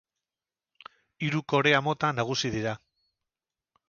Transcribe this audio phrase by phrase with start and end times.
[1.25, 2.73] Hiru korea mota nagusi dira.